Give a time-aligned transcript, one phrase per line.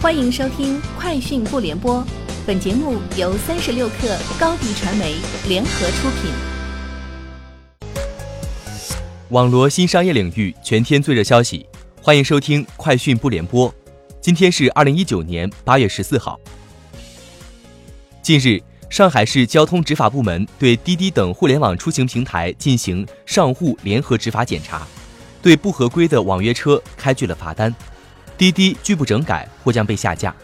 [0.00, 1.96] 欢迎收听《快讯不联播》，
[2.46, 5.16] 本节目由三十六克高低传媒
[5.48, 6.30] 联合出品。
[9.30, 11.66] 网罗新商业领域全天最热消息，
[12.00, 13.68] 欢迎收听《快讯不联播》。
[14.20, 16.38] 今天是二零一九年八月十四号。
[18.22, 24.86] 近日，上海市交通执法部门对滴滴等互联网出行平台进行上户联合执法检查，
[25.42, 27.74] 对不合规的网约车开具了罚单。
[28.38, 30.34] 滴滴拒不整改或将被下架。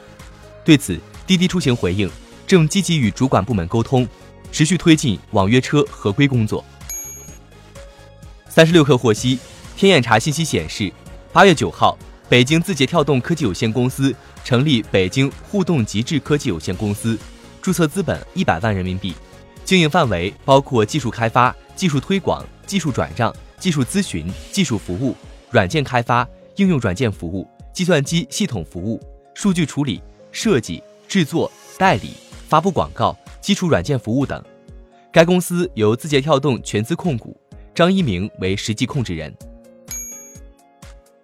[0.65, 2.11] 对此，滴滴出行回应，
[2.47, 4.07] 正积极与主管部门沟通，
[4.51, 6.65] 持续推进网约车合规工作。
[8.49, 9.39] 三十六氪获悉，
[9.77, 10.93] 天眼查信息显示，
[11.33, 11.97] 八月九号，
[12.29, 14.15] 北京字节跳动科技有限公司
[14.45, 17.19] 成立北京互动极致科技有限公司，
[17.63, 19.15] 注册资本一百万人民币，
[19.65, 25.17] 经营范围包括技术开发、技术推广、技术转让、技术咨询、技术服务、
[25.51, 27.49] 软件开发、应用软件服务。
[27.75, 29.01] 计算机系统服务、
[29.35, 32.13] 数据处理、设计、制作、代理、
[32.49, 34.43] 发布广告、基础软件服务等。
[35.13, 37.37] 该公司由字节跳动全资控股，
[37.75, 39.35] 张一鸣为实际控制人。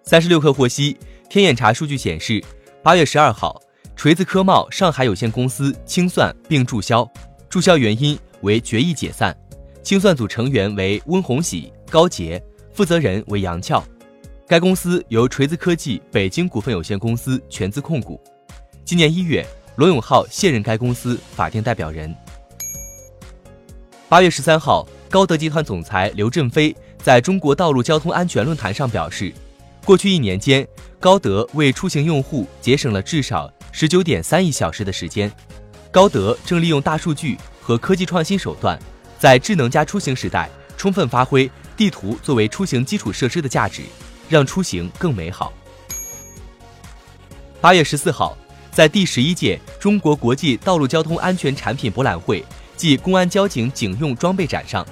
[0.03, 0.97] 三十六氪获悉，
[1.29, 2.43] 天眼查数据显示，
[2.83, 3.61] 八月十二号，
[3.95, 7.09] 锤子科贸上海有限公司清算并注销，
[7.47, 9.33] 注销原因为决议解散，
[9.81, 12.43] 清算组成员为温红喜、高杰，
[12.73, 13.81] 负责人为杨俏。
[14.51, 18.21] 该公司由锤子科技北京股份有限公司全资控股。
[18.83, 22.13] 今年一月，罗永浩卸任该公司法定代表人。
[24.09, 29.33] 八月十三号，高德集团总裁刘振飞在中国道路交通安全论坛上表示，
[29.85, 30.67] 过去一年间，
[30.99, 35.31] 高德为出行用户节省了至少十九点三亿小时的时间。
[35.91, 38.77] 高德正利用大数据和科技创新手段，
[39.17, 43.83] 在智能加出行时代，充分发挥地图作为出行基础设施的价值。
[44.31, 45.51] 让出行更美好。
[47.59, 48.35] 八月十四号，
[48.71, 52.43] 在第十一届中国国际道路交通安全产品博览会
[52.77, 54.87] 暨公安交警警用装备展上，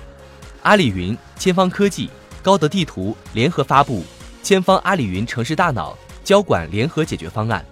[0.61, 2.09] 阿里云、千方科技、
[2.43, 4.03] 高德地图联合发布
[4.43, 7.65] 千方阿里云城市大脑交管联合解决方案。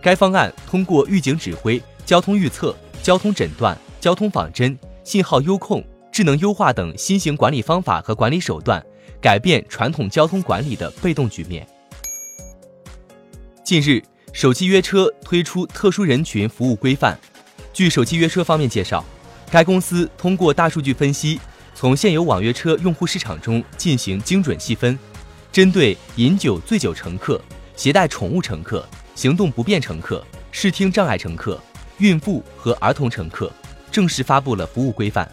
[0.00, 8.84] 该方案通过预警指挥、交通预测、交通诊断、交通仿真、信号优控、智能优化等新型管理方法和管理手段。
[9.20, 11.66] 改变传统交通管理的被动局面。
[13.64, 17.18] 近日，首汽约车推出特殊人群服务规范。
[17.72, 19.04] 据首汽约车方面介绍，
[19.50, 21.40] 该公司通过大数据分析，
[21.74, 24.98] 从现有网约车用户市场中进行精准细分，
[25.50, 27.40] 针对饮酒醉酒乘客、
[27.74, 31.60] 携带宠物乘客、行动不便乘客、视听障碍乘客、
[31.98, 33.50] 孕妇和儿童乘客，
[33.90, 35.28] 正式发布了服务规范。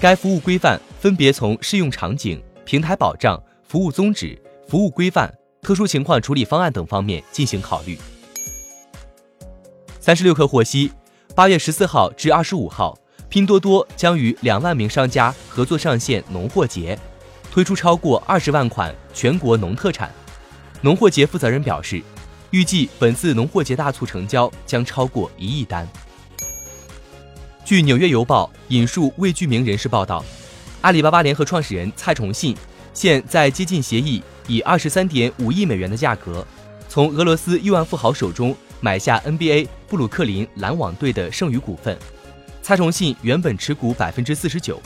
[0.00, 2.42] 该服务规范分别从适用场景。
[2.70, 5.28] 平台保障、服务宗旨、服务规范、
[5.60, 7.98] 特殊情况处理方案等方面进行考虑。
[9.98, 10.92] 三十六氪获悉，
[11.34, 12.96] 八月十四号至二十五号，
[13.28, 16.96] 拼多多将与两万名商家合作上线农货节，
[17.50, 20.08] 推出超过二十万款全国农特产。
[20.80, 22.00] 农货节负责人表示，
[22.50, 25.88] 预计本次农货节大促成交将超过一亿单。
[27.64, 30.24] 据纽约邮报引述未具名人士报道。
[30.82, 32.56] 阿里巴巴联合创始人蔡崇信
[32.94, 36.46] 现在接近协议，以二十三点五亿美元的价格，
[36.88, 41.96] 从俄罗斯亿万富豪手中买下 NBA 布鲁克林篮网队的剩余股份。
[42.62, 44.80] 蔡崇信原本持股百分之四十九，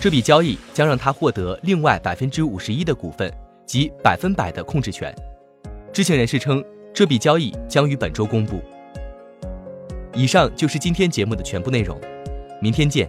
[0.00, 3.32] 这笔交易将让他获得另外百分之五十一的股份
[3.64, 5.14] 及百分百的控制权。
[5.92, 6.62] 知情人士称，
[6.92, 8.60] 这笔交易将于本周公布。
[10.12, 12.00] 以上就是今天节目的全部内容，
[12.60, 13.08] 明天见。